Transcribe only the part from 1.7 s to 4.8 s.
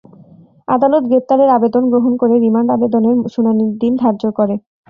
গ্রহণ করে রিমান্ড আবেদনের শুনানির দিন ধার্য করেন।